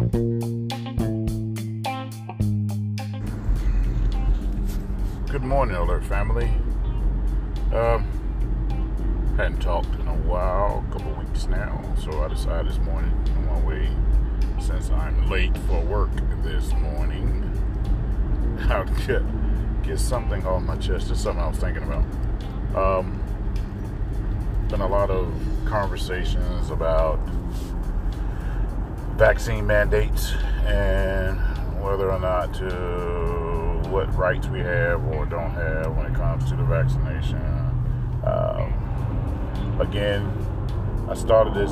Good 0.00 0.08
morning, 5.42 5.76
Alert 5.76 6.04
family. 6.04 6.50
Um, 7.74 8.06
hadn't 9.36 9.60
talked 9.60 9.94
in 10.00 10.08
a 10.08 10.16
while, 10.24 10.82
a 10.88 10.92
couple 10.92 11.12
weeks 11.22 11.48
now, 11.48 11.84
so 12.02 12.22
I 12.22 12.28
decided 12.28 12.72
this 12.72 12.78
morning 12.78 13.12
on 13.36 13.44
my 13.44 13.60
way, 13.60 13.90
since 14.58 14.88
I'm 14.88 15.28
late 15.28 15.54
for 15.66 15.82
work 15.82 16.08
this 16.44 16.72
morning, 16.72 17.44
I'll 18.70 18.86
get 19.06 19.22
get 19.82 19.98
something 19.98 20.46
off 20.46 20.62
my 20.62 20.78
chest. 20.78 21.08
Just 21.08 21.24
something 21.24 21.44
I 21.44 21.48
was 21.48 21.58
thinking 21.58 21.82
about. 21.82 22.04
Um, 22.74 23.22
been 24.68 24.80
a 24.80 24.88
lot 24.88 25.10
of 25.10 25.30
conversations 25.66 26.70
about 26.70 27.20
vaccine 29.20 29.66
mandates 29.66 30.32
and 30.64 31.38
whether 31.78 32.10
or 32.10 32.18
not 32.18 32.54
to 32.54 32.64
what 33.90 34.06
rights 34.16 34.46
we 34.48 34.60
have 34.60 35.04
or 35.08 35.26
don't 35.26 35.50
have 35.50 35.94
when 35.94 36.06
it 36.06 36.14
comes 36.14 36.48
to 36.48 36.56
the 36.56 36.62
vaccination. 36.62 37.36
Um, 38.24 39.78
again, 39.78 40.26
I 41.06 41.12
started 41.12 41.52
this 41.52 41.70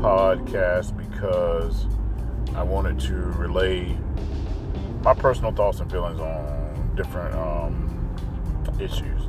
podcast 0.00 0.96
because 0.96 1.84
I 2.54 2.62
wanted 2.62 2.98
to 3.00 3.16
relay 3.16 3.94
my 5.02 5.12
personal 5.12 5.52
thoughts 5.52 5.80
and 5.80 5.90
feelings 5.90 6.20
on 6.20 6.94
different 6.96 7.34
um, 7.34 8.16
issues. 8.80 9.24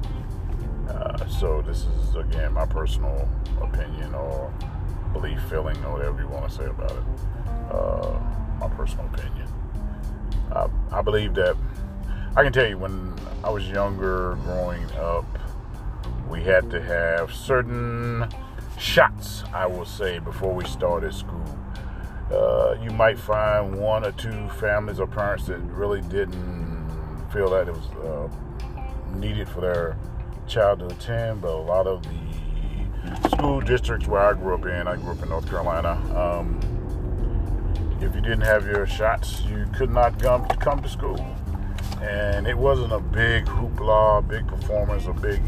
Uh, 0.87 1.27
so 1.27 1.61
this 1.61 1.83
is 1.83 2.15
again 2.15 2.53
my 2.53 2.65
personal 2.65 3.27
opinion 3.61 4.15
or 4.15 4.53
feeling, 5.51 5.77
or 5.83 5.91
whatever 5.97 6.21
you 6.21 6.29
want 6.29 6.49
to 6.49 6.57
say 6.57 6.65
about 6.65 6.91
it. 6.91 7.03
Uh, 7.69 8.17
my 8.59 8.69
personal 8.69 9.05
opinion. 9.07 9.47
I, 10.51 10.67
I 10.91 11.01
believe 11.01 11.35
that 11.35 11.57
I 12.37 12.43
can 12.43 12.53
tell 12.53 12.65
you 12.65 12.77
when 12.77 13.13
I 13.43 13.49
was 13.49 13.67
younger, 13.67 14.35
growing 14.43 14.85
up, 14.93 15.25
we 16.29 16.41
had 16.41 16.71
to 16.71 16.81
have 16.81 17.33
certain 17.33 18.25
shots, 18.79 19.43
I 19.53 19.67
will 19.67 19.85
say, 19.85 20.19
before 20.19 20.53
we 20.53 20.63
started 20.63 21.13
school. 21.13 21.59
Uh, 22.31 22.77
you 22.81 22.89
might 22.91 23.19
find 23.19 23.75
one 23.77 24.05
or 24.05 24.13
two 24.13 24.47
families 24.59 25.01
or 25.01 25.07
parents 25.07 25.47
that 25.47 25.57
really 25.57 25.99
didn't 26.01 27.27
feel 27.33 27.49
that 27.49 27.67
it 27.67 27.73
was 27.73 27.87
uh, 28.05 29.17
needed 29.17 29.49
for 29.49 29.59
their 29.59 29.97
child 30.47 30.79
to 30.79 30.87
attend, 30.87 31.41
but 31.41 31.51
a 31.51 31.57
lot 31.57 31.87
of 31.87 32.03
the 32.03 32.30
school 33.31 33.61
districts 33.61 34.07
where 34.07 34.21
I 34.21 34.33
grew 34.33 34.55
up 34.55 34.65
in, 34.65 34.87
I 34.87 34.95
grew 34.95 35.11
up 35.11 35.23
in 35.23 35.29
North 35.29 35.49
Carolina, 35.49 35.93
um, 36.15 36.59
if 38.01 38.15
you 38.15 38.21
didn't 38.21 38.41
have 38.41 38.65
your 38.65 38.85
shots, 38.87 39.41
you 39.41 39.67
could 39.75 39.91
not 39.91 40.19
come, 40.19 40.47
come 40.47 40.81
to 40.81 40.89
school 40.89 41.19
and 42.01 42.47
it 42.47 42.57
wasn't 42.57 42.91
a 42.91 42.99
big 42.99 43.45
hoopla, 43.45 44.27
big 44.27 44.47
performance, 44.47 45.05
a 45.05 45.13
big 45.13 45.39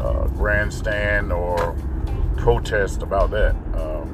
uh, 0.00 0.26
grandstand 0.28 1.32
or 1.32 1.74
protest 2.36 3.02
about 3.02 3.30
that. 3.30 3.54
Um, 3.74 4.10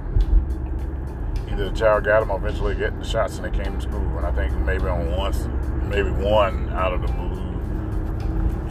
either 1.50 1.68
the 1.68 1.76
child 1.76 2.04
got 2.04 2.20
them 2.20 2.30
or 2.30 2.38
eventually 2.38 2.76
get 2.76 2.96
the 2.96 3.04
shots 3.04 3.38
and 3.38 3.44
they 3.44 3.64
came 3.64 3.74
to 3.74 3.80
school. 3.80 4.18
And 4.18 4.26
I 4.26 4.30
think 4.30 4.52
maybe 4.58 4.84
on 4.84 5.16
once, 5.16 5.48
maybe 5.88 6.10
one 6.10 6.68
out 6.70 6.92
of 6.92 7.02
the 7.02 7.08
blue 7.08 7.40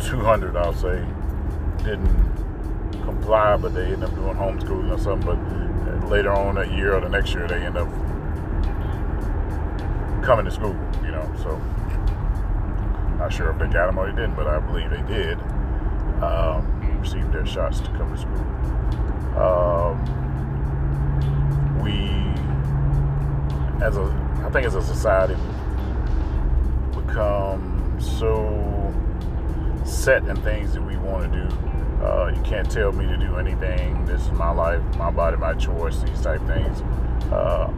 200, 0.10 0.56
I'll 0.56 0.74
say, 0.74 1.06
didn't 1.84 2.39
comply, 3.20 3.58
but 3.58 3.74
they 3.74 3.86
end 3.86 4.04
up 4.04 4.14
doing 4.16 4.36
homeschooling 4.36 4.92
or 4.92 4.98
something. 4.98 5.28
But 5.86 6.10
later 6.10 6.32
on 6.32 6.56
that 6.56 6.72
year 6.72 6.96
or 6.96 7.02
the 7.02 7.10
next 7.10 7.34
year, 7.34 7.48
they 7.48 7.62
end 7.62 7.78
up 7.78 7.88
coming 10.24 10.46
to 10.46 10.52
school, 10.52 10.76
you 11.04 11.12
know. 11.12 11.30
So 11.44 11.58
not 13.18 13.34
sure 13.34 13.52
if 13.52 13.60
they 13.60 13.68
got 13.68 13.88
them 13.88 14.00
or 14.00 14.10
they 14.10 14.16
didn't, 14.16 14.36
but 14.36 14.48
I 14.48 14.60
believe 14.60 14.90
they 14.90 15.02
did. 15.14 15.40
Um, 16.24 16.80
received 17.00 17.32
their 17.32 17.46
shots 17.46 17.80
to 17.80 17.88
come 17.92 18.12
to 18.12 18.18
school. 18.18 18.46
Um, 19.40 20.04
we, 21.82 21.94
as 23.84 23.96
a, 23.96 24.04
I 24.46 24.50
think 24.50 24.68
as 24.68 24.76
a 24.76 24.82
society, 24.82 25.36
we've 26.94 27.08
become 27.08 27.98
so 28.00 28.94
set 29.86 30.26
in 30.26 30.36
things 30.42 30.74
that 30.74 30.82
we 30.82 30.98
want 30.98 31.32
to 31.32 31.40
do. 31.40 31.48
Uh, 32.02 32.32
you 32.34 32.42
can't 32.44 32.70
tell 32.70 32.92
me 32.92 33.06
to 33.06 33.18
do 33.18 33.36
anything. 33.38 34.06
This 34.06 34.22
is 34.22 34.32
my 34.32 34.52
life, 34.52 34.82
my 34.96 35.12
body, 35.12 35.38
my 35.38 35.54
choice. 35.54 36.02
These 36.02 36.22
type 36.22 36.42
things. 36.48 36.82
Uh, 37.32 37.72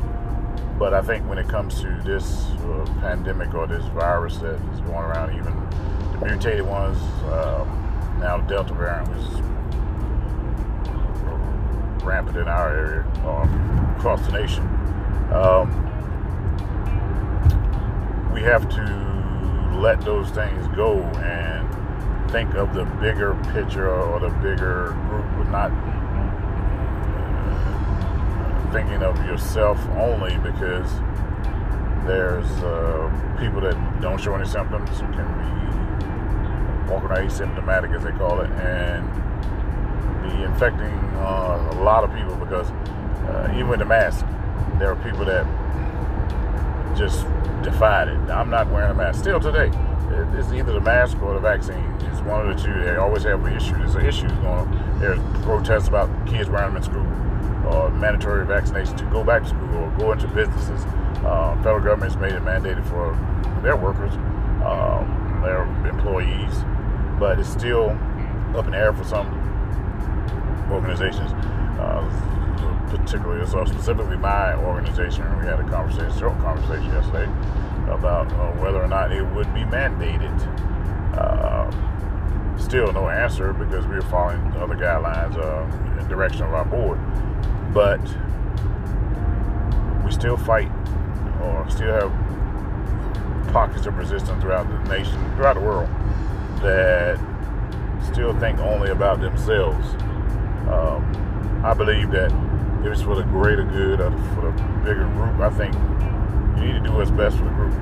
but 0.77 0.93
I 0.93 1.01
think 1.01 1.27
when 1.27 1.37
it 1.37 1.47
comes 1.47 1.81
to 1.81 2.01
this 2.03 2.45
uh, 2.45 2.85
pandemic 3.01 3.53
or 3.53 3.67
this 3.67 3.85
virus 3.87 4.37
that 4.37 4.55
is 4.73 4.79
going 4.81 5.05
around, 5.05 5.35
even 5.35 5.53
the 6.13 6.25
mutated 6.25 6.65
ones, 6.65 6.97
um, 7.31 8.17
now 8.19 8.37
Delta 8.47 8.73
variant 8.73 9.07
was 9.09 9.41
rampant 12.03 12.37
in 12.37 12.47
our 12.47 12.75
area 12.75 13.05
or 13.25 13.41
um, 13.41 13.95
across 13.97 14.25
the 14.25 14.31
nation. 14.33 14.63
Um, 15.31 15.87
we 18.33 18.41
have 18.41 18.69
to 18.69 19.77
let 19.79 20.01
those 20.01 20.29
things 20.29 20.67
go 20.75 20.99
and 21.21 21.60
think 22.31 22.53
of 22.55 22.73
the 22.73 22.85
bigger 23.01 23.35
picture 23.51 23.89
or 23.89 24.19
the 24.21 24.29
bigger 24.39 24.95
group, 25.09 25.49
not 25.49 25.69
thinking 28.71 29.03
of 29.03 29.17
yourself 29.25 29.77
only 29.97 30.37
because 30.37 30.89
there's 32.07 32.49
uh, 32.63 33.35
people 33.37 33.59
that 33.59 33.75
don't 34.01 34.19
show 34.19 34.33
any 34.33 34.47
symptoms 34.47 34.89
can 34.99 35.27
be 35.39 36.89
walking 36.89 37.09
around 37.09 37.29
asymptomatic 37.29 37.93
as 37.93 38.01
they 38.03 38.11
call 38.11 38.39
it 38.39 38.49
and 38.51 39.05
be 40.23 40.43
infecting 40.43 40.97
uh, 41.17 41.69
a 41.73 41.83
lot 41.83 42.05
of 42.05 42.13
people 42.13 42.35
because 42.37 42.71
uh, 43.27 43.51
even 43.53 43.67
with 43.67 43.79
the 43.79 43.85
mask 43.85 44.25
there 44.79 44.89
are 44.89 44.95
people 45.03 45.25
that 45.25 45.45
just 46.97 47.25
defied 47.61 48.07
it. 48.07 48.17
I'm 48.29 48.49
not 48.49 48.71
wearing 48.71 48.91
a 48.91 48.93
mask. 48.93 49.19
Still 49.19 49.39
today 49.39 49.69
it's 50.38 50.51
either 50.51 50.73
the 50.73 50.81
mask 50.81 51.22
or 51.22 51.33
the 51.33 51.39
vaccine 51.39 51.83
it's 52.01 52.22
one 52.22 52.47
of 52.47 52.55
the 52.55 52.63
two 52.63 52.73
they 52.83 52.95
always 52.95 53.23
have 53.23 53.44
an 53.45 53.55
issue 53.55 53.73
there's 53.77 53.95
an 53.95 54.05
issue 54.05 54.27
going 54.27 54.45
on 54.45 54.99
there's 54.99 55.19
protests 55.44 55.88
about 55.88 56.09
kids 56.27 56.49
wearing 56.49 56.73
them 56.73 56.77
in 56.77 56.83
school 56.83 57.05
or 57.66 57.89
mandatory 57.91 58.45
vaccination 58.45 58.95
to 58.97 59.05
go 59.05 59.23
back 59.23 59.44
to 59.44 59.49
school 59.49 59.75
or 59.75 59.91
go 59.97 60.11
into 60.11 60.27
businesses. 60.27 60.83
Uh, 61.23 61.55
federal 61.57 61.81
government 61.81 62.11
has 62.11 62.22
made 62.22 62.33
it 62.33 62.41
mandated 62.41 62.85
for 62.88 63.13
their 63.61 63.75
workers, 63.75 64.13
um, 64.66 65.41
their 65.44 65.63
employees, 65.88 66.63
but 67.19 67.39
it's 67.39 67.49
still 67.49 67.89
up 68.55 68.66
in 68.66 68.72
the 68.72 68.78
air 68.78 68.93
for 68.93 69.03
some 69.03 69.28
organizations. 70.72 71.31
Uh, 71.79 72.07
particularly, 72.89 73.45
so 73.47 73.63
specifically 73.66 74.17
my 74.17 74.53
organization, 74.55 75.23
we 75.39 75.45
had 75.45 75.59
a 75.59 75.69
conversation, 75.69 76.11
short 76.19 76.38
conversation 76.39 76.85
yesterday 76.88 77.31
about 77.89 78.31
uh, 78.33 78.51
whether 78.61 78.81
or 78.81 78.87
not 78.87 79.11
it 79.11 79.23
would 79.23 79.51
be 79.53 79.61
mandated. 79.61 80.31
Uh, 81.17 81.69
still 82.57 82.91
no 82.93 83.09
answer 83.09 83.53
because 83.53 83.85
we 83.87 83.95
are 83.95 84.01
following 84.03 84.39
other 84.57 84.75
guidelines 84.75 85.35
uh, 85.37 85.99
in 85.99 86.07
direction 86.07 86.43
of 86.43 86.53
our 86.53 86.65
board 86.65 86.99
but 87.73 88.01
we 90.03 90.11
still 90.11 90.37
fight 90.37 90.69
or 91.41 91.65
still 91.69 91.93
have 91.93 93.53
pockets 93.53 93.85
of 93.85 93.97
resistance 93.97 94.41
throughout 94.41 94.67
the 94.67 94.89
nation, 94.89 95.13
throughout 95.35 95.55
the 95.55 95.61
world, 95.61 95.89
that 96.61 97.19
still 98.11 98.37
think 98.39 98.59
only 98.59 98.91
about 98.91 99.21
themselves. 99.21 99.93
Um, 100.69 101.61
I 101.63 101.73
believe 101.73 102.11
that 102.11 102.31
if 102.83 102.93
it's 102.93 103.01
for 103.01 103.15
the 103.15 103.23
greater 103.23 103.63
good 103.63 104.01
or 104.01 104.11
for 104.35 104.51
the 104.51 104.51
bigger 104.83 105.05
group, 105.05 105.39
I 105.39 105.49
think 105.49 105.73
you 106.61 106.73
need 106.73 106.84
to 106.84 106.90
do 106.90 106.91
what's 106.93 107.11
best 107.11 107.37
for 107.37 107.43
the 107.43 107.49
group. 107.52 107.73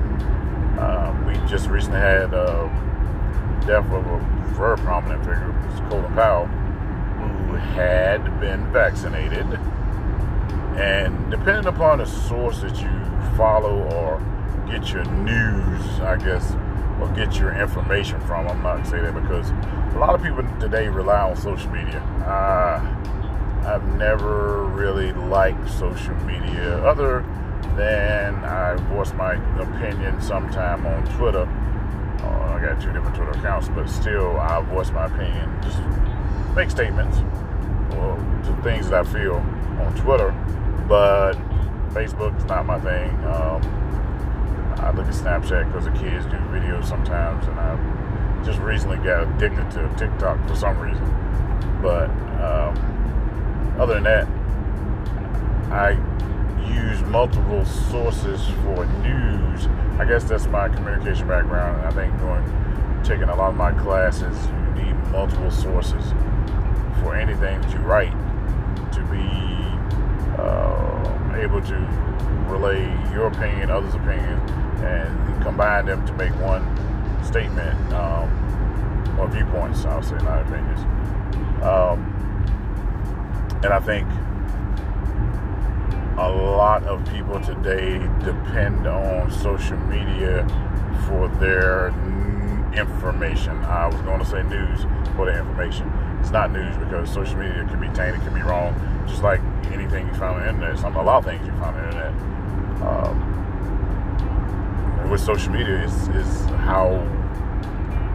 Um, 0.80 1.26
we 1.26 1.34
just 1.48 1.68
recently 1.68 2.00
had 2.00 2.32
uh, 2.32 2.68
death 3.66 3.90
of 3.92 4.06
a 4.06 4.18
very 4.54 4.76
prominent 4.78 5.20
figure, 5.20 5.54
Colin 5.88 6.12
Powell, 6.14 6.46
who 6.46 7.54
had 7.54 8.40
been 8.40 8.70
vaccinated 8.72 9.46
and 10.76 11.30
depending 11.30 11.66
upon 11.66 11.98
the 11.98 12.06
source 12.06 12.60
that 12.60 12.80
you 12.80 13.36
follow 13.36 13.82
or 13.92 14.18
get 14.66 14.90
your 14.90 15.04
news, 15.04 16.00
I 16.00 16.16
guess, 16.16 16.54
or 17.00 17.08
get 17.14 17.36
your 17.38 17.54
information 17.54 18.20
from, 18.20 18.48
I'm 18.48 18.62
not 18.62 18.86
saying 18.86 19.04
that 19.04 19.14
because 19.14 19.50
a 19.94 19.98
lot 19.98 20.14
of 20.14 20.22
people 20.22 20.42
today 20.58 20.88
rely 20.88 21.20
on 21.20 21.36
social 21.36 21.70
media. 21.70 21.98
Uh, 22.24 22.80
I've 23.66 23.84
never 23.98 24.64
really 24.64 25.12
liked 25.12 25.70
social 25.70 26.14
media 26.24 26.78
other 26.82 27.26
than 27.76 28.34
I 28.36 28.76
voice 28.94 29.12
my 29.12 29.34
opinion 29.60 30.20
sometime 30.20 30.86
on 30.86 31.04
Twitter. 31.16 31.48
Uh, 32.22 32.54
I 32.54 32.60
got 32.60 32.80
two 32.80 32.92
different 32.92 33.16
Twitter 33.16 33.32
accounts, 33.32 33.68
but 33.68 33.88
still, 33.88 34.38
I 34.38 34.60
voice 34.62 34.90
my 34.90 35.06
opinion. 35.06 35.56
Just 35.62 35.78
make 36.54 36.70
statements 36.70 37.18
or 37.96 38.16
to 38.44 38.62
things 38.62 38.90
that 38.90 39.06
I 39.06 39.10
feel 39.10 39.36
on 39.36 39.94
Twitter 39.96 40.34
but 40.90 41.34
Facebook 41.94 42.36
is 42.36 42.44
not 42.46 42.66
my 42.66 42.80
thing. 42.80 43.10
Um, 43.24 43.62
I 44.76 44.90
look 44.90 45.06
at 45.06 45.14
Snapchat 45.14 45.66
because 45.66 45.84
the 45.84 45.92
kids 45.92 46.26
do 46.26 46.36
videos 46.50 46.84
sometimes, 46.86 47.46
and 47.46 47.60
I 47.60 48.42
just 48.44 48.58
recently 48.58 48.96
got 48.96 49.22
addicted 49.22 49.70
to 49.70 49.88
TikTok 49.96 50.44
for 50.48 50.56
some 50.56 50.76
reason. 50.80 51.06
But 51.80 52.10
um, 52.42 53.76
other 53.78 53.94
than 53.94 54.02
that, 54.02 54.26
I 55.70 55.92
use 56.80 57.02
multiple 57.02 57.64
sources 57.64 58.40
for 58.62 58.86
news. 59.02 59.66
I 59.98 60.04
guess 60.04 60.24
that's 60.24 60.46
my 60.46 60.68
communication 60.68 61.28
background. 61.28 61.84
I 61.86 61.90
think 61.90 62.18
going 62.20 62.44
taking 63.04 63.28
a 63.28 63.34
lot 63.34 63.50
of 63.50 63.56
my 63.56 63.72
classes, 63.72 64.36
you 64.46 64.84
need 64.84 64.94
multiple 65.10 65.50
sources 65.50 66.12
for 67.00 67.16
anything 67.16 67.60
that 67.60 67.72
you 67.72 67.78
write 67.78 68.12
to 68.92 69.00
be 69.10 69.26
uh, 70.40 71.36
able 71.36 71.60
to 71.62 71.76
relay 72.48 72.82
your 73.12 73.26
opinion, 73.26 73.70
others' 73.70 73.94
opinion, 73.94 74.38
and 74.84 75.42
combine 75.42 75.86
them 75.86 76.06
to 76.06 76.12
make 76.14 76.32
one 76.40 76.64
statement 77.24 77.92
um, 77.92 79.18
or 79.18 79.28
viewpoints. 79.28 79.84
I'll 79.84 80.02
say 80.02 80.16
not 80.16 80.42
opinions. 80.42 80.80
Um, 81.62 82.16
and 83.62 83.72
I 83.72 83.80
think 83.80 84.08
a 86.20 86.28
lot 86.28 86.84
of 86.84 87.02
people 87.10 87.40
today 87.40 87.98
depend 88.22 88.86
on 88.86 89.30
social 89.30 89.78
media 89.78 90.46
for 91.06 91.28
their 91.40 91.88
information. 92.74 93.56
I 93.64 93.86
was 93.86 93.96
going 94.02 94.18
to 94.20 94.26
say 94.26 94.42
news 94.42 94.82
for 95.16 95.24
their 95.24 95.38
information. 95.40 95.90
It's 96.20 96.30
not 96.30 96.52
news 96.52 96.76
because 96.76 97.10
social 97.10 97.38
media 97.38 97.66
can 97.70 97.80
be 97.80 97.88
tainted, 97.88 98.20
can 98.20 98.34
be 98.34 98.42
wrong, 98.42 98.74
just 99.08 99.22
like 99.22 99.40
anything 99.72 100.06
you 100.08 100.12
find 100.12 100.36
on 100.36 100.40
the 100.42 100.48
internet. 100.50 100.78
Some 100.78 100.94
a 100.96 101.02
lot 101.02 101.20
of 101.20 101.24
things 101.24 101.46
you 101.46 101.52
find 101.52 101.74
on 101.74 101.82
the 101.82 101.86
internet. 101.88 102.12
Um, 102.82 103.16
with 105.10 105.22
social 105.22 105.52
media 105.52 105.82
is 105.82 106.08
is 106.08 106.44
how 106.66 107.02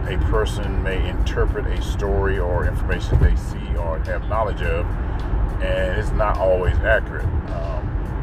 a 0.08 0.16
person 0.30 0.80
may 0.84 1.08
interpret 1.08 1.66
a 1.66 1.82
story 1.82 2.38
or 2.38 2.68
information 2.68 3.18
they 3.20 3.34
see 3.34 3.76
or 3.76 3.98
have 4.04 4.28
knowledge 4.28 4.62
of, 4.62 4.86
and 5.60 5.98
it's 5.98 6.12
not 6.12 6.38
always 6.38 6.76
accurate. 6.76 7.26
Um, 7.50 7.75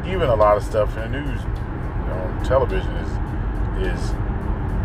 even 0.06 0.28
a 0.28 0.34
lot 0.34 0.56
of 0.56 0.62
stuff 0.62 0.96
in 0.96 1.12
the 1.12 1.20
news 1.20 1.40
on 1.40 2.44
television 2.44 2.90
is 2.96 3.88
is 3.88 4.12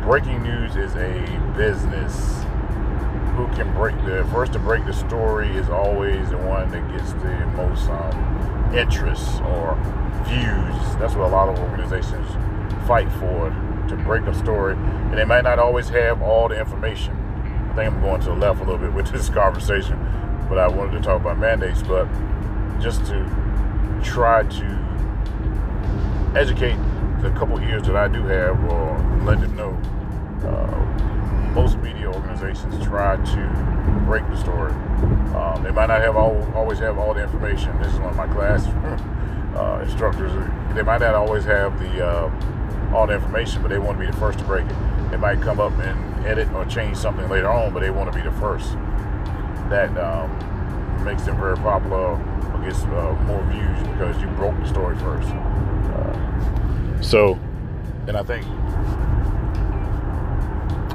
breaking 0.03 0.41
news 0.43 0.75
is 0.75 0.95
a 0.95 1.53
business. 1.55 2.43
Who 3.35 3.47
can 3.55 3.73
break 3.73 3.95
the 4.05 4.27
first 4.31 4.53
to 4.53 4.59
break 4.59 4.85
the 4.85 4.93
story 4.93 5.49
is 5.55 5.69
always 5.69 6.29
the 6.29 6.37
one 6.37 6.69
that 6.71 6.91
gets 6.91 7.13
the 7.13 7.45
most 7.55 7.87
um, 7.89 8.75
interest 8.75 9.41
or 9.43 9.75
views. 10.25 10.95
That's 10.97 11.15
what 11.15 11.27
a 11.27 11.31
lot 11.31 11.47
of 11.47 11.57
organizations 11.59 12.27
fight 12.85 13.09
for 13.13 13.49
to 13.87 13.95
break 14.03 14.23
a 14.23 14.33
story, 14.33 14.73
and 14.75 15.17
they 15.17 15.25
might 15.25 15.43
not 15.43 15.57
always 15.57 15.89
have 15.89 16.21
all 16.21 16.49
the 16.49 16.59
information. 16.59 17.15
I 17.71 17.75
think 17.75 17.93
I'm 17.93 18.01
going 18.01 18.19
to 18.21 18.29
the 18.29 18.35
left 18.35 18.59
a 18.61 18.63
little 18.63 18.77
bit 18.77 18.93
with 18.93 19.11
this 19.11 19.29
conversation, 19.41 19.97
but 20.49 20.57
I 20.57 20.67
wanted 20.67 20.97
to 20.97 21.01
talk 21.01 21.21
about 21.21 21.37
mandates, 21.37 21.81
but 21.81 22.07
just 22.81 23.05
to 23.05 23.23
try 24.03 24.43
to 24.43 24.88
educate 26.35 26.77
the 27.21 27.31
couple 27.31 27.59
ears 27.59 27.83
that 27.83 27.95
I 27.95 28.07
do 28.07 28.23
have, 28.23 28.63
or 28.65 29.21
let 29.23 29.41
them 29.41 29.55
know. 29.55 29.77
Uh, 30.47 30.79
most 31.53 31.77
media 31.79 32.07
organizations 32.07 32.83
try 32.85 33.17
to 33.17 34.03
break 34.05 34.25
the 34.27 34.37
story. 34.37 34.71
Um, 35.35 35.63
they 35.63 35.71
might 35.71 35.87
not 35.87 36.01
have 36.01 36.15
all, 36.15 36.47
always 36.53 36.79
have 36.79 36.97
all 36.97 37.13
the 37.13 37.23
information. 37.23 37.77
This 37.81 37.93
is 37.93 37.99
one 37.99 38.09
of 38.09 38.15
my 38.15 38.27
class 38.27 38.65
uh, 39.55 39.83
instructors. 39.83 40.31
They 40.75 40.83
might 40.83 41.01
not 41.01 41.15
always 41.15 41.43
have 41.45 41.79
the 41.79 42.05
uh, 42.05 42.93
all 42.93 43.07
the 43.07 43.15
information, 43.15 43.61
but 43.61 43.69
they 43.69 43.79
want 43.79 43.99
to 43.99 44.05
be 44.05 44.11
the 44.11 44.17
first 44.17 44.39
to 44.39 44.45
break 44.45 44.65
it. 44.65 45.11
They 45.11 45.17
might 45.17 45.41
come 45.41 45.59
up 45.59 45.73
and 45.79 46.25
edit 46.25 46.51
or 46.53 46.65
change 46.65 46.97
something 46.97 47.27
later 47.29 47.49
on, 47.49 47.73
but 47.73 47.81
they 47.81 47.89
want 47.89 48.11
to 48.11 48.17
be 48.17 48.23
the 48.23 48.35
first. 48.35 48.73
That 49.69 49.95
um, 49.97 51.03
makes 51.03 51.23
them 51.23 51.37
very 51.37 51.57
popular 51.57 52.17
or 52.17 52.61
gets 52.63 52.83
uh, 52.83 53.15
more 53.25 53.43
views 53.45 53.87
because 53.89 54.19
you 54.21 54.27
broke 54.29 54.57
the 54.59 54.67
story 54.67 54.95
first. 54.97 55.29
So, 57.01 57.39
and 58.07 58.17
I 58.17 58.23
think 58.23 58.45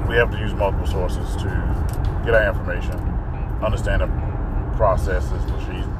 we 0.07 0.15
have 0.15 0.31
to 0.31 0.37
use 0.37 0.53
multiple 0.53 0.87
sources 0.87 1.35
to 1.37 2.21
get 2.23 2.33
our 2.33 2.47
information, 2.47 2.93
understand 3.63 4.01
the 4.01 4.75
processes, 4.77 5.43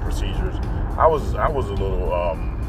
procedures. 0.06 0.56
I 0.98 1.08
was 1.08 1.34
I 1.36 1.50
was 1.50 1.68
a 1.68 1.74
little 1.74 2.14
um, 2.14 2.62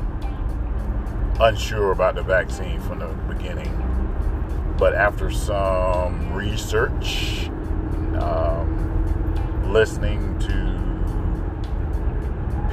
unsure 1.39 1.93
about 1.93 2.15
the 2.15 2.23
vaccine 2.23 2.81
from 2.81 3.01
the 3.01 3.09
beginning, 3.33 4.75
but 4.79 4.95
after 4.95 5.31
some 5.31 6.33
research, 6.33 7.49
um, 8.19 9.71
listening 9.71 10.39
to 10.39 10.77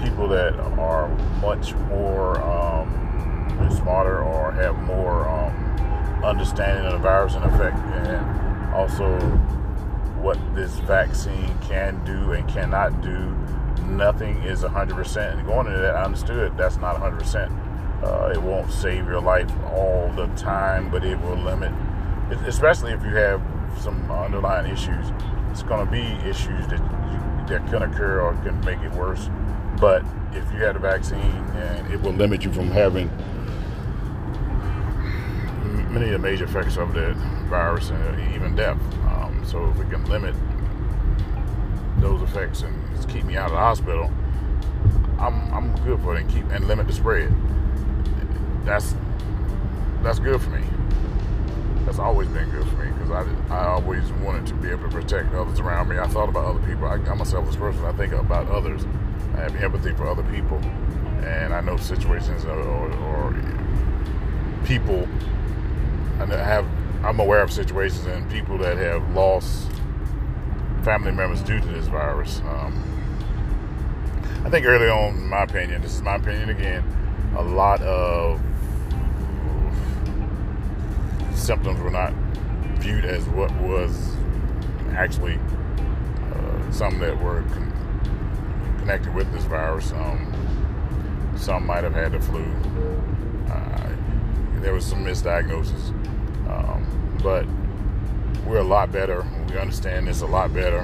people 0.01 0.27
that 0.29 0.55
are 0.79 1.09
much 1.41 1.73
more 1.75 2.41
um, 2.41 3.02
smarter 3.71 4.21
or 4.21 4.51
have 4.51 4.77
more 4.83 5.27
um, 5.27 5.53
understanding 6.23 6.85
of 6.85 6.93
the 6.93 6.99
virus 6.99 7.35
and 7.35 7.45
effect, 7.45 7.77
and 7.77 8.73
also 8.73 9.19
what 10.23 10.37
this 10.55 10.79
vaccine 10.79 11.57
can 11.59 12.03
do 12.05 12.31
and 12.31 12.47
cannot 12.47 13.01
do. 13.01 13.35
Nothing 13.83 14.37
is 14.43 14.61
100%. 14.61 15.33
And 15.33 15.45
going 15.45 15.67
into 15.67 15.79
that, 15.79 15.95
I 15.95 16.03
understood 16.03 16.57
that's 16.57 16.77
not 16.77 16.95
100%. 16.95 18.03
Uh, 18.03 18.31
it 18.33 18.41
won't 18.41 18.71
save 18.71 19.05
your 19.05 19.21
life 19.21 19.51
all 19.67 20.11
the 20.15 20.27
time, 20.35 20.89
but 20.89 21.03
it 21.05 21.19
will 21.21 21.37
limit, 21.37 21.71
especially 22.45 22.91
if 22.93 23.03
you 23.03 23.09
have 23.09 23.41
some 23.79 24.09
underlying 24.11 24.71
issues. 24.71 25.11
It's 25.51 25.63
going 25.63 25.85
to 25.85 25.91
be 25.91 26.03
issues 26.27 26.67
that 26.67 26.79
you, 26.79 27.47
that 27.47 27.67
can 27.67 27.83
occur 27.83 28.21
or 28.21 28.33
can 28.43 28.59
make 28.61 28.79
it 28.79 28.91
worse. 28.93 29.29
But 29.79 30.03
if 30.31 30.51
you 30.51 30.59
had 30.59 30.75
a 30.75 30.79
vaccine, 30.79 31.19
and 31.19 31.93
it 31.93 32.01
will 32.01 32.13
limit 32.13 32.43
you 32.43 32.51
from 32.51 32.71
having 32.71 33.09
many 35.93 36.07
of 36.07 36.11
the 36.13 36.19
major 36.19 36.45
effects 36.45 36.77
of 36.77 36.93
the 36.93 37.13
virus 37.47 37.91
and 37.91 38.33
even 38.33 38.55
death. 38.55 38.79
Um, 39.05 39.43
so 39.45 39.69
if 39.69 39.77
we 39.77 39.85
can 39.85 40.03
limit 40.05 40.33
those 41.97 42.21
effects 42.23 42.63
and 42.63 42.95
just 42.95 43.07
keep 43.07 43.23
me 43.25 43.37
out 43.37 43.47
of 43.47 43.51
the 43.51 43.59
hospital, 43.59 44.11
I'm 45.19 45.53
I'm 45.53 45.75
good 45.85 46.01
for 46.01 46.15
it 46.15 46.21
and 46.21 46.29
keep 46.29 46.49
and 46.49 46.67
limit 46.67 46.87
the 46.87 46.93
spread. 46.93 47.31
That's 48.65 48.95
that's 50.01 50.19
good 50.19 50.41
for 50.41 50.49
me. 50.49 50.63
That's 51.85 51.99
always 51.99 52.27
been 52.29 52.49
good 52.49 52.67
for 52.67 52.75
me 52.77 52.91
because 52.91 53.11
I 53.11 53.53
I 53.53 53.67
always 53.67 54.11
wanted 54.13 54.47
to 54.47 54.55
be 54.55 54.69
able 54.69 54.89
to 54.89 54.95
protect 54.95 55.33
others 55.35 55.59
around 55.59 55.89
me. 55.89 55.99
I 55.99 56.07
thought 56.07 56.27
about 56.27 56.45
other 56.45 56.67
people. 56.67 56.87
I, 56.87 56.95
I'm 56.95 57.21
a 57.21 57.25
selfless 57.25 57.55
person. 57.55 57.85
I 57.85 57.91
think 57.91 58.13
about 58.13 58.49
others. 58.49 58.85
I 59.35 59.41
have 59.41 59.55
empathy 59.55 59.93
for 59.93 60.07
other 60.07 60.23
people, 60.23 60.57
and 61.23 61.53
I 61.53 61.61
know 61.61 61.77
situations 61.77 62.45
or, 62.45 62.59
or, 62.59 62.91
or 62.91 63.35
people 64.65 65.07
I 66.31 66.43
have 66.43 66.65
I'm 67.03 67.19
aware 67.19 67.41
of 67.41 67.51
situations 67.51 68.05
and 68.05 68.29
people 68.29 68.57
that 68.59 68.77
have 68.77 69.13
lost 69.13 69.69
family 70.83 71.11
members 71.11 71.41
due 71.41 71.59
to 71.59 71.67
this 71.67 71.87
virus. 71.87 72.39
Um, 72.39 72.81
I 74.45 74.49
think 74.49 74.65
early 74.65 74.87
on, 74.87 75.15
in 75.15 75.27
my 75.27 75.43
opinion, 75.43 75.81
this 75.81 75.95
is 75.95 76.01
my 76.01 76.15
opinion 76.15 76.49
again, 76.49 76.83
a 77.35 77.41
lot 77.41 77.81
of 77.81 78.41
symptoms 81.33 81.79
were 81.81 81.89
not 81.89 82.13
viewed 82.77 83.05
as 83.05 83.27
what 83.29 83.51
was 83.61 84.15
actually 84.91 85.39
uh, 86.33 86.71
some 86.71 86.99
that 86.99 87.21
were 87.21 87.41
con- 87.53 88.77
connected 88.79 89.13
with 89.13 89.31
this 89.33 89.43
virus. 89.43 89.91
Um, 89.91 90.33
some 91.37 91.65
might 91.65 91.83
have 91.83 91.93
had 91.93 92.13
the 92.13 92.19
flu. 92.19 92.43
Uh, 93.49 93.89
there 94.61 94.73
was 94.73 94.85
some 94.85 95.03
misdiagnosis. 95.03 95.93
But 97.23 97.45
we're 98.45 98.57
a 98.57 98.63
lot 98.63 98.91
better. 98.91 99.25
We 99.49 99.57
understand 99.57 100.07
this 100.07 100.21
a 100.21 100.27
lot 100.27 100.53
better 100.53 100.81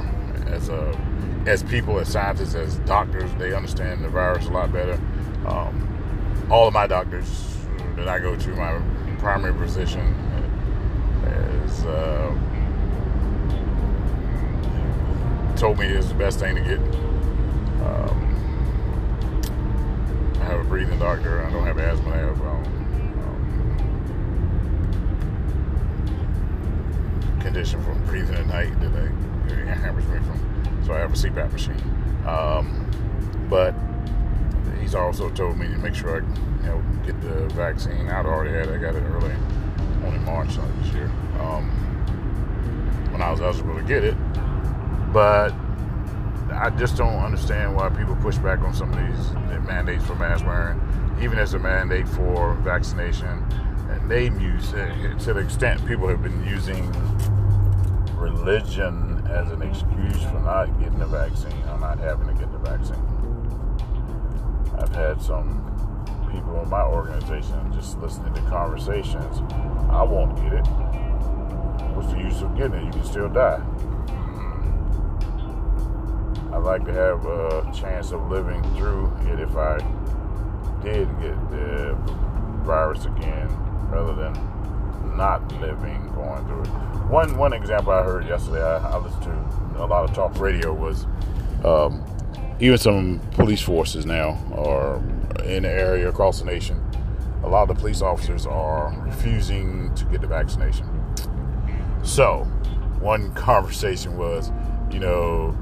as 0.48 0.70
a 0.70 0.98
as 1.46 1.64
people, 1.64 2.00
as 2.00 2.10
scientists, 2.10 2.56
as 2.56 2.78
doctors. 2.80 3.30
They 3.38 3.54
understand 3.54 4.04
the 4.04 4.10
virus 4.10 4.48
a 4.48 4.52
lot 4.52 4.72
better. 4.72 5.00
Um, 5.46 6.48
all 6.50 6.68
of 6.68 6.74
my 6.74 6.88
doctors 6.88 7.58
that 7.96 8.08
I 8.08 8.20
go 8.20 8.36
to, 8.36 8.50
my 8.56 8.82
primary 9.20 9.54
physician 9.54 10.16
is 11.70 11.86
uh, 11.86 12.34
told 15.56 15.78
me 15.78 15.88
it's 15.88 16.08
the 16.08 16.16
best 16.16 16.40
thing 16.40 16.56
to 16.56 16.62
get. 16.62 16.80
Um, 17.86 18.26
I 20.40 20.46
have 20.46 20.60
a 20.62 20.64
breathing 20.64 21.00
doctor. 21.00 21.46
I 21.46 21.52
don't 21.52 21.66
have 21.66 21.78
asthma. 21.78 22.12
I 22.12 22.18
have 22.18 22.42
um, 22.42 22.79
condition 27.40 27.84
from 27.84 28.04
breathing 28.06 28.36
at 28.36 28.48
night 28.48 28.80
that 28.80 28.90
they, 28.90 29.56
hammers 29.66 30.06
me 30.08 30.18
from. 30.20 30.84
So 30.86 30.94
I 30.94 31.00
have 31.00 31.12
a 31.12 31.16
CPAP 31.16 31.52
machine. 31.52 31.82
Um, 32.26 32.86
but 33.50 33.74
he's 34.80 34.96
also 34.96 35.30
told 35.30 35.58
me 35.58 35.68
to 35.68 35.78
make 35.78 35.96
sure 35.96 36.22
I, 36.22 36.64
you 36.64 36.70
know, 36.70 36.84
get 37.06 37.20
the 37.22 37.48
vaccine. 37.54 38.10
I'd 38.10 38.26
already 38.26 38.52
had. 38.52 38.68
It. 38.68 38.76
I 38.76 38.78
got 38.78 38.96
it 38.96 39.02
early, 39.02 39.34
only 40.06 40.20
March 40.20 40.58
like 40.58 40.84
this 40.84 40.94
year, 40.94 41.12
um, 41.40 41.70
when 43.12 43.22
I 43.22 43.32
was 43.32 43.42
eligible 43.42 43.76
to 43.76 43.84
get 43.84 44.04
it. 44.04 44.16
But 45.14 45.54
I 46.52 46.70
just 46.78 46.98
don't 46.98 47.20
understand 47.20 47.76
why 47.76 47.90
people 47.90 48.16
push 48.18 48.38
back 48.38 48.60
on 48.60 48.74
some 48.74 48.94
of 48.94 48.98
these 48.98 49.34
mandates 49.68 50.06
for 50.06 50.16
mask 50.16 50.46
wearing, 50.46 50.82
even 51.22 51.38
as 51.38 51.54
a 51.54 51.60
mandate 51.60 52.08
for 52.08 52.56
vaccination. 52.56 53.44
And 53.90 54.10
they 54.10 54.26
use 54.26 54.72
to 54.72 55.34
the 55.34 55.40
extent 55.40 55.86
people 55.88 56.08
have 56.08 56.22
been 56.22 56.46
using 56.46 56.92
religion 58.20 59.26
as 59.30 59.50
an 59.52 59.62
excuse 59.62 60.22
for 60.24 60.40
not 60.40 60.66
getting 60.80 61.00
the 61.00 61.06
vaccine 61.06 61.64
or 61.70 61.80
not 61.80 61.98
having 62.00 62.28
to 62.28 62.34
get 62.34 62.52
the 62.52 62.58
vaccine. 62.60 63.06
I've 64.78 64.94
had 64.94 65.22
some 65.22 65.66
people 66.32 66.62
in 66.62 66.70
my 66.70 66.84
organization 66.84 67.72
just 67.74 67.98
listening 68.00 68.34
to 68.34 68.42
conversations. 68.42 69.42
I 69.90 70.04
won't 70.04 70.36
get 70.36 70.54
it. 70.54 70.68
What's 71.96 72.12
the 72.12 72.20
use 72.20 72.42
of 72.42 72.56
getting 72.56 72.74
it? 72.74 72.86
You 72.86 72.92
can 72.92 73.04
still 73.04 73.30
die. 73.30 73.60
Hmm. 75.30 76.54
I'd 76.54 76.64
like 76.64 76.86
to 76.86 76.94
have 76.94 77.26
a 77.26 77.72
chance 77.74 78.12
of 78.12 78.30
living 78.30 78.62
through 78.76 79.12
it 79.28 79.40
if 79.40 79.56
I 79.56 79.78
did 80.84 81.08
get 81.20 81.50
the 81.52 81.98
virus 82.64 83.06
again 83.06 83.50
rather 83.90 84.14
than 84.14 84.34
not 85.18 85.52
living 85.60 86.12
going 86.14 86.46
through 86.46 86.64
it. 86.64 86.89
One 87.10 87.38
one 87.38 87.54
example 87.54 87.92
I 87.92 88.04
heard 88.04 88.28
yesterday, 88.28 88.62
I, 88.62 88.78
I 88.78 88.98
listened 89.00 89.24
to 89.24 89.84
a 89.84 89.88
lot 89.88 90.08
of 90.08 90.16
talk 90.16 90.40
radio 90.40 90.72
was 90.72 91.08
um, 91.66 92.06
even 92.60 92.78
some 92.78 93.20
police 93.32 93.62
forces 93.62 94.06
now 94.06 94.38
are 94.54 94.98
in 95.44 95.64
the 95.64 95.72
area 95.72 96.08
across 96.08 96.40
the 96.40 96.46
nation. 96.46 96.80
A 97.44 97.50
lot 97.50 97.64
of 97.64 97.70
the 97.70 97.82
police 97.82 98.04
officers 98.04 98.46
are 98.46 98.94
refusing 99.08 99.92
to 99.96 100.06
get 100.06 100.22
the 100.22 100.28
vaccination. 100.28 100.86
So, 102.04 102.44
one 103.00 103.34
conversation 103.34 104.16
was, 104.16 104.52
you 104.92 105.00
know, 105.00 105.58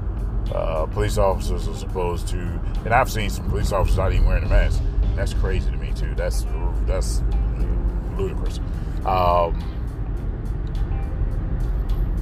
uh, 0.52 0.84
police 0.84 1.16
officers 1.16 1.66
are 1.66 1.76
supposed 1.76 2.28
to, 2.28 2.36
and 2.84 2.92
I've 2.92 3.10
seen 3.10 3.30
some 3.30 3.48
police 3.48 3.72
officers 3.72 3.96
not 3.96 4.12
even 4.12 4.26
wearing 4.26 4.44
a 4.44 4.48
mask. 4.48 4.82
That's 5.16 5.32
crazy 5.32 5.70
to 5.70 5.76
me 5.78 5.92
too. 5.94 6.14
That's 6.14 6.44
that's 6.84 7.22
ludicrous. 8.18 8.60
Um, 9.06 9.77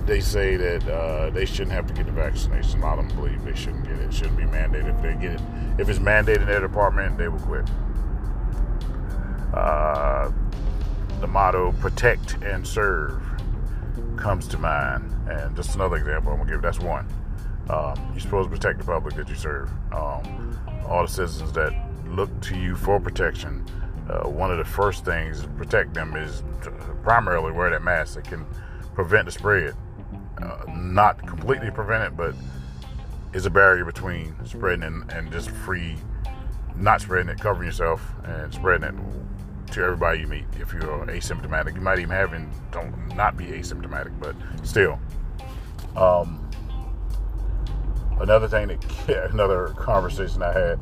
they 0.06 0.20
say 0.20 0.56
that 0.56 0.88
uh, 0.88 1.30
they 1.30 1.44
shouldn't 1.44 1.72
have 1.72 1.86
to 1.88 1.94
get 1.94 2.06
the 2.06 2.12
vaccination. 2.12 2.80
A 2.80 2.84
lot 2.84 2.98
of 2.98 3.08
them 3.08 3.16
believe 3.16 3.44
they 3.44 3.54
shouldn't 3.54 3.84
get 3.84 3.94
it. 3.94 4.02
It 4.02 4.14
shouldn't 4.14 4.36
be 4.36 4.44
mandated. 4.44 4.96
If 4.96 5.02
they 5.02 5.14
get 5.14 5.34
it, 5.34 5.40
if 5.78 5.88
it's 5.88 5.98
mandated 5.98 6.42
in 6.42 6.46
their 6.46 6.60
department, 6.60 7.18
they 7.18 7.28
will 7.28 7.40
quit. 7.40 7.68
Uh, 9.52 10.30
the 11.20 11.26
motto 11.26 11.72
"Protect 11.72 12.34
and 12.42 12.66
Serve" 12.66 13.20
comes 14.16 14.46
to 14.48 14.58
mind, 14.58 15.12
and 15.28 15.56
just 15.56 15.75
another 15.75 15.96
example 15.96 16.32
I'm 16.32 16.38
gonna 16.38 16.50
give. 16.50 16.62
That's 16.62 16.80
one. 16.80 17.06
Um, 17.68 17.94
you're 18.12 18.20
supposed 18.20 18.48
to 18.50 18.56
protect 18.56 18.78
the 18.78 18.84
public 18.84 19.16
that 19.16 19.28
you 19.28 19.34
serve. 19.34 19.70
Um, 19.92 20.56
all 20.88 21.02
the 21.02 21.08
citizens 21.08 21.52
that 21.52 21.72
look 22.06 22.30
to 22.42 22.56
you 22.56 22.76
for 22.76 23.00
protection. 23.00 23.64
Uh, 24.08 24.28
one 24.28 24.52
of 24.52 24.58
the 24.58 24.64
first 24.64 25.04
things 25.04 25.42
to 25.42 25.48
protect 25.48 25.94
them 25.94 26.14
is 26.14 26.44
primarily 27.02 27.50
wear 27.50 27.70
that 27.70 27.82
mask 27.82 28.14
that 28.14 28.25
can 28.25 28.46
prevent 28.94 29.26
the 29.26 29.32
spread. 29.32 29.75
Uh, 30.40 30.64
not 30.74 31.18
completely 31.26 31.70
prevent 31.70 32.04
it, 32.04 32.16
but 32.16 32.34
is 33.32 33.46
a 33.46 33.50
barrier 33.50 33.84
between 33.84 34.34
spreading 34.44 34.82
and, 34.82 35.10
and 35.12 35.32
just 35.32 35.50
free, 35.50 35.96
not 36.74 37.00
spreading 37.00 37.28
it, 37.28 37.38
covering 37.40 37.66
yourself 37.66 38.02
and 38.24 38.52
spreading 38.52 38.88
it 38.88 38.94
to 39.72 39.82
everybody 39.82 40.20
you 40.20 40.26
meet. 40.26 40.44
If 40.60 40.72
you're 40.72 40.82
asymptomatic, 40.82 41.74
you 41.74 41.80
might 41.80 41.98
even 41.98 42.10
have 42.10 42.32
and 42.32 42.50
don't 42.70 43.14
not 43.16 43.36
be 43.36 43.46
asymptomatic, 43.46 44.18
but 44.20 44.34
still. 44.62 44.98
Um, 45.96 46.50
another 48.20 48.48
thing 48.48 48.68
that 48.68 49.30
another 49.32 49.68
conversation 49.68 50.42
I 50.42 50.52
had 50.52 50.80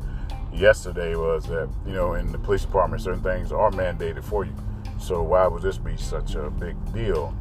yesterday 0.53 1.15
was 1.15 1.45
that 1.47 1.69
you 1.85 1.93
know 1.93 2.13
in 2.13 2.31
the 2.31 2.37
police 2.37 2.63
department 2.63 3.01
certain 3.01 3.21
things 3.21 3.51
are 3.51 3.71
mandated 3.71 4.23
for 4.23 4.45
you. 4.45 4.55
So 4.99 5.21
why 5.23 5.47
would 5.47 5.61
this 5.61 5.77
be 5.77 5.97
such 5.97 6.35
a 6.35 6.49
big 6.49 6.75
deal? 6.93 7.35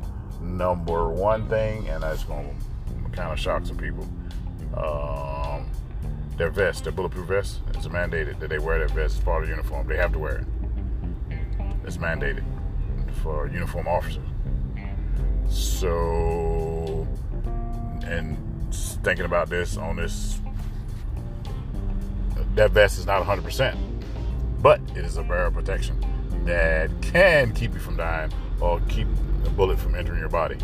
Number 0.44 1.08
one 1.08 1.48
thing, 1.48 1.88
and 1.88 2.02
that's 2.02 2.24
going 2.24 2.56
to 3.04 3.10
kind 3.10 3.32
of 3.32 3.38
shock 3.38 3.66
some 3.66 3.76
people. 3.76 4.06
Um, 4.76 5.66
their 6.36 6.50
vest, 6.50 6.84
their 6.84 6.92
bulletproof 6.92 7.26
vest, 7.28 7.60
it's 7.68 7.86
mandated 7.86 8.38
that 8.40 8.50
they 8.50 8.58
wear 8.58 8.78
their 8.78 8.88
vest 8.88 9.16
as 9.16 9.24
part 9.24 9.42
of 9.42 9.48
the 9.48 9.54
uniform. 9.54 9.86
They 9.88 9.96
have 9.96 10.12
to 10.12 10.18
wear 10.18 10.44
it. 11.30 11.36
It's 11.84 11.96
mandated 11.96 12.44
for 13.22 13.48
uniform 13.48 13.88
officers. 13.88 14.24
So, 15.48 17.06
and 18.04 18.36
thinking 19.04 19.24
about 19.24 19.48
this 19.48 19.76
on 19.76 19.96
this. 19.96 20.40
That 22.54 22.70
vest 22.70 22.98
is 22.98 23.06
not 23.06 23.24
100%, 23.24 23.76
but 24.60 24.80
it 24.90 25.04
is 25.04 25.16
a 25.16 25.22
barrier 25.22 25.50
protection 25.50 26.04
that 26.44 26.90
can 27.02 27.52
keep 27.52 27.74
you 27.74 27.80
from 27.80 27.96
dying 27.96 28.32
or 28.60 28.80
keep 28.88 29.08
a 29.46 29.50
bullet 29.50 29.78
from 29.78 29.94
entering 29.94 30.20
your 30.20 30.28
body. 30.28 30.56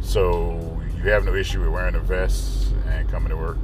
So 0.00 0.80
you 0.96 1.10
have 1.10 1.24
no 1.24 1.34
issue 1.34 1.60
with 1.60 1.70
wearing 1.70 1.94
a 1.94 2.00
vest 2.00 2.72
and 2.88 3.08
coming 3.08 3.30
to 3.30 3.36
work. 3.36 3.58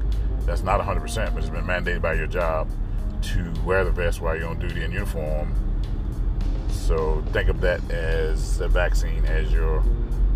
That's 0.46 0.62
not 0.62 0.80
100%, 0.80 1.34
but 1.34 1.42
it's 1.42 1.50
been 1.50 1.64
mandated 1.64 2.00
by 2.00 2.14
your 2.14 2.26
job 2.26 2.68
to 3.22 3.52
wear 3.64 3.84
the 3.84 3.90
vest 3.90 4.20
while 4.20 4.36
you're 4.36 4.48
on 4.48 4.58
duty 4.58 4.82
in 4.82 4.92
uniform. 4.92 5.54
So 6.70 7.22
think 7.32 7.48
of 7.48 7.60
that 7.60 7.88
as 7.90 8.60
a 8.60 8.68
vaccine 8.68 9.24
as 9.26 9.52
your 9.52 9.82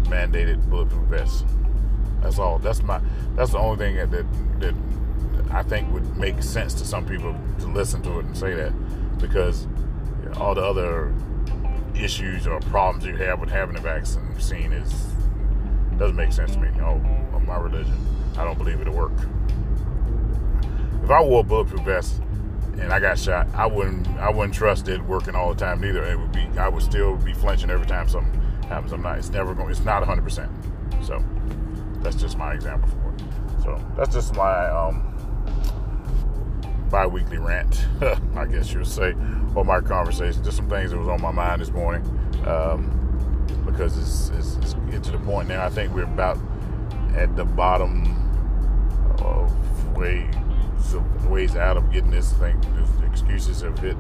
mandated 0.05 0.69
bulletproof 0.69 1.09
vest. 1.09 1.47
That's 2.23 2.39
all. 2.39 2.59
That's 2.59 2.83
my. 2.83 3.01
That's 3.35 3.53
the 3.53 3.59
only 3.59 3.77
thing 3.77 3.97
that 3.97 4.27
that 4.61 4.75
I 5.51 5.63
think 5.63 5.93
would 5.93 6.17
make 6.17 6.43
sense 6.43 6.75
to 6.75 6.85
some 6.85 7.07
people 7.07 7.35
to 7.61 7.67
listen 7.67 8.03
to 8.03 8.19
it 8.19 8.27
and 8.27 8.37
say 8.37 8.55
that, 8.55 8.73
because 9.19 9.67
all 10.37 10.55
the 10.55 10.63
other 10.65 11.13
issues 11.95 12.47
or 12.47 12.61
problems 12.61 13.05
you 13.05 13.17
have 13.17 13.41
with 13.41 13.51
having 13.51 13.77
a 13.77 13.81
vaccine 13.81 14.73
is 14.73 14.93
doesn't 15.99 16.17
make 16.17 16.33
sense 16.33 16.53
to 16.55 16.59
me. 16.61 16.69
Oh, 16.81 16.99
my 17.47 17.57
religion, 17.57 17.95
I 18.37 18.45
don't 18.45 18.57
believe 18.57 18.81
it'll 18.81 18.95
work. 18.95 19.13
If 21.03 21.11
I 21.11 21.23
wore 21.23 21.41
a 21.41 21.45
bulletproof 21.45 21.83
vest 21.83 22.23
and 22.81 22.93
I 22.93 22.99
got 22.99 23.19
shot, 23.19 23.47
I 23.55 23.67
wouldn't 23.67 24.09
I 24.19 24.31
wouldn't 24.31 24.55
trust 24.55 24.89
it 24.89 25.03
working 25.03 25.35
all 25.35 25.53
the 25.53 25.61
time 25.61 25.81
neither. 25.81 26.03
It 26.05 26.19
would 26.19 26.33
be 26.33 26.49
I 26.59 26.69
would 26.69 26.83
still 26.83 27.17
be 27.17 27.35
flinching 27.35 27.71
every 27.71 27.87
time 27.87 28.09
something 28.09 28.41
happens. 28.69 28.93
I'm 28.93 29.03
not. 29.03 29.19
It's 29.19 29.31
never 29.31 29.55
going. 29.55 29.71
It's 29.71 29.85
not 29.85 30.01
100. 30.01 30.23
percent 30.23 30.51
So 31.03 31.23
that's 32.01 32.17
just 32.17 32.39
my 32.39 32.55
example 32.55 32.89
for 32.89 33.15
it. 33.15 33.23
So 33.63 33.81
that's 33.97 34.15
just 34.15 34.35
my 34.35 34.67
um, 34.71 35.14
bi-weekly 36.95 37.39
rant, 37.39 37.87
I 38.37 38.47
guess 38.47 38.73
you 38.73 38.79
would 38.79 38.87
say, 38.87 39.17
or 39.57 39.65
my 39.65 39.81
conversation. 39.81 40.45
Just 40.45 40.59
some 40.59 40.69
things 40.69 40.93
that 40.93 40.97
was 40.97 41.09
on 41.09 41.21
my 41.21 41.33
mind 41.33 41.61
this 41.61 41.73
morning, 41.73 42.03
um, 42.47 42.87
because 43.67 43.99
it's, 43.99 44.29
it's, 44.39 44.57
it's 44.63 44.75
getting 44.85 45.03
to 45.03 45.11
the 45.11 45.19
point 45.19 45.49
now. 45.49 45.67
I 45.67 45.71
think 45.71 45.93
we're 45.93 46.05
about 46.05 46.39
at 47.17 47.35
the 47.35 47.45
bottom 47.45 48.05
of 49.19 49.97
ways 49.97 50.33
of 50.95 51.29
ways 51.29 51.57
out 51.57 51.77
of 51.77 51.91
getting 51.91 52.13
this 52.13 52.33
thing. 52.35 52.61
The 52.61 53.07
excuses 53.07 53.63
have 53.63 53.77
hit 53.81 53.97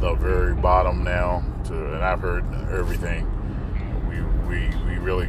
the 0.00 0.14
very 0.14 0.56
bottom 0.56 1.04
now. 1.04 1.44
To 1.66 1.94
and 1.94 2.02
I've 2.02 2.20
heard 2.20 2.44
everything. 2.72 3.30
We 4.08 4.20
we 4.48 4.76
we 4.86 4.98
really 4.98 5.28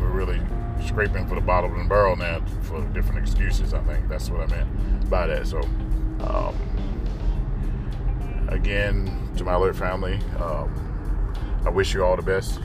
we're 0.00 0.08
really 0.08 0.40
scraping 0.86 1.26
for 1.26 1.34
the 1.34 1.42
bottom 1.42 1.72
of 1.72 1.78
the 1.82 1.88
barrel 1.88 2.16
now 2.16 2.40
for 2.62 2.80
different 2.94 3.18
excuses. 3.18 3.74
I 3.74 3.80
think 3.80 4.08
that's 4.08 4.30
what 4.30 4.40
I 4.40 4.46
meant 4.46 5.10
by 5.10 5.26
that. 5.26 5.46
So, 5.46 5.60
um, 6.20 6.54
again, 8.48 9.30
to 9.36 9.44
my 9.44 9.54
alert 9.54 9.76
family, 9.76 10.18
um, 10.40 11.32
I 11.64 11.70
wish 11.70 11.94
you 11.94 12.04
all 12.04 12.16
the 12.16 12.22
best 12.22 12.60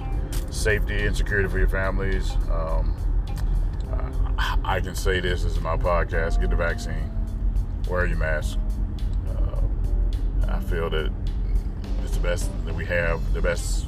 safety 0.50 1.06
and 1.06 1.15
security 1.15 1.48
for 1.50 1.58
your 1.58 1.68
families. 1.68 2.36
Um, 2.51 2.96
I 4.63 4.79
can 4.79 4.96
say 4.96 5.20
this, 5.20 5.44
this 5.44 5.53
is 5.53 5.62
my 5.62 5.77
podcast 5.77 6.39
get 6.39 6.50
the 6.50 6.56
vaccine, 6.56 7.12
wear 7.89 8.06
your 8.06 8.18
mask. 8.18 8.58
Uh, 9.27 9.62
I 10.48 10.60
feel 10.62 10.89
that 10.91 11.12
it's 12.03 12.13
the 12.13 12.20
best 12.20 12.50
that 12.65 12.75
we 12.75 12.86
have, 12.86 13.34
the 13.34 13.41
best 13.41 13.88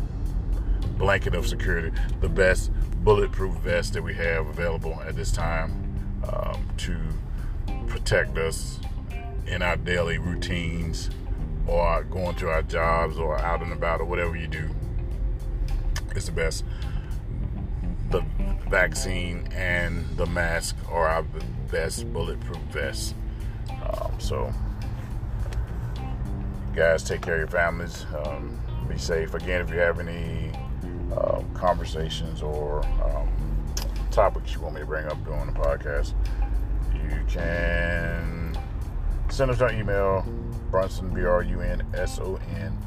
blanket 0.98 1.36
of 1.36 1.48
security, 1.48 1.96
the 2.20 2.30
best 2.30 2.72
bulletproof 3.04 3.54
vest 3.58 3.94
that 3.94 4.02
we 4.02 4.14
have 4.16 4.48
available 4.48 5.00
at 5.08 5.16
this 5.16 5.32
time 5.32 5.72
um, 6.32 6.68
to 6.78 6.98
protect 7.88 8.38
us 8.38 8.80
in 9.48 9.62
our 9.62 9.76
daily 9.78 10.18
routines 10.18 11.10
or 11.68 12.04
going 12.06 12.36
to 12.36 12.50
our 12.50 12.62
jobs 12.62 13.18
or 13.18 13.38
out 13.40 13.62
and 13.62 13.72
about 13.72 14.02
or 14.02 14.06
whatever 14.06 14.36
you 14.36 14.48
do. 14.48 14.70
It's 16.16 16.26
the 16.26 16.32
best. 16.32 16.66
The 18.10 18.24
vaccine 18.70 19.48
and 19.54 20.06
the 20.18 20.26
mask 20.26 20.76
are 20.90 21.08
our 21.08 21.24
best 21.72 22.12
bulletproof 22.12 22.58
vests. 22.72 23.14
Um, 23.70 24.20
so 24.20 24.54
guys, 26.76 27.04
take 27.04 27.22
care 27.22 27.36
of 27.36 27.40
your 27.40 27.48
families. 27.48 28.06
Um, 28.26 28.60
be 28.88 28.98
safe. 28.98 29.34
Again, 29.34 29.62
if 29.62 29.70
you 29.70 29.78
have 29.80 30.00
any 30.00 30.52
uh, 31.16 31.42
conversations 31.54 32.42
or 32.42 32.86
um, 33.04 33.30
topics 34.12 34.54
you 34.54 34.62
want 34.62 34.76
me 34.76 34.82
to 34.82 34.86
bring 34.88 35.06
up 35.06 35.24
during 35.24 35.46
the 35.48 35.54
podcast, 35.54 36.14
you 36.94 37.24
can 37.28 38.58
send 39.32 39.52
us 39.52 39.62
an 39.62 39.80
email, 39.80 40.26
Brunson, 40.70 41.14
B 41.14 41.24
R 41.24 41.44
U 41.44 41.62
N 41.62 41.86
S 41.94 42.20
O 42.20 42.40
N 42.56 42.78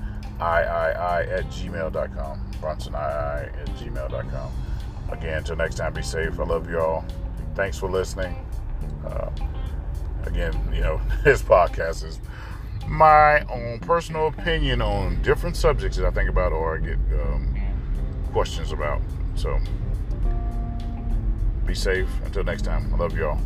I 0.41 0.63
I 0.63 0.91
I 0.91 1.23
at 1.25 1.45
gmail.com. 1.47 2.51
Brunson 2.61 2.95
I 2.95 2.99
I 2.99 3.41
at 3.61 3.67
gmail.com. 3.77 4.53
Again, 5.11 5.39
until 5.39 5.57
next 5.57 5.77
time, 5.77 5.93
be 5.93 6.03
safe. 6.03 6.39
I 6.39 6.45
love 6.45 6.69
you 6.71 6.81
all. 6.81 7.05
Thanks 7.55 7.79
for 7.79 7.91
listening. 7.91 8.35
Uh, 9.07 9.31
again, 10.25 10.53
you 10.75 10.81
know, 10.81 11.01
this 11.25 11.43
podcast 11.43 12.05
is 12.05 12.21
my 12.87 13.41
own 13.45 13.79
personal 13.81 14.27
opinion 14.27 14.83
on 14.83 15.21
different 15.23 15.57
subjects 15.57 15.97
that 15.97 16.07
I 16.07 16.11
think 16.11 16.29
about 16.29 16.53
or 16.53 16.77
I 16.77 16.81
get 16.81 16.99
um, 17.21 17.55
questions 18.33 18.73
about. 18.73 19.01
So 19.35 19.59
be 21.67 21.75
safe. 21.75 22.09
Until 22.25 22.45
next 22.45 22.63
time, 22.63 22.93
I 22.93 22.97
love 22.97 23.17
you 23.17 23.29
all. 23.29 23.41